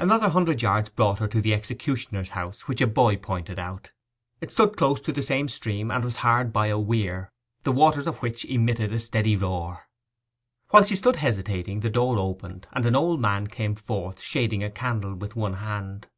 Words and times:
Another 0.00 0.30
hundred 0.30 0.60
yards 0.60 0.88
brought 0.90 1.20
her 1.20 1.28
to 1.28 1.40
the 1.40 1.54
executioner's 1.54 2.30
house, 2.30 2.66
which 2.66 2.80
a 2.80 2.86
boy 2.88 3.14
pointed 3.14 3.60
out 3.60 3.92
It 4.40 4.50
stood 4.50 4.76
close 4.76 5.00
to 5.02 5.12
the 5.12 5.22
same 5.22 5.46
stream, 5.48 5.88
and 5.88 6.02
was 6.04 6.16
hard 6.16 6.52
by 6.52 6.66
a 6.66 6.76
weir, 6.76 7.30
the 7.62 7.70
waters 7.70 8.08
of 8.08 8.18
which 8.20 8.44
emitted 8.46 8.92
a 8.92 8.98
steady 8.98 9.36
roar. 9.36 9.84
While 10.70 10.82
she 10.82 10.96
stood 10.96 11.14
hesitating 11.14 11.78
the 11.78 11.90
door 11.90 12.18
opened, 12.18 12.66
and 12.72 12.86
an 12.86 12.96
old 12.96 13.20
man 13.20 13.46
came 13.46 13.76
forth 13.76 14.20
shading 14.20 14.64
a 14.64 14.70
candle 14.72 15.14
with 15.14 15.36
one 15.36 15.54
hand. 15.54 16.08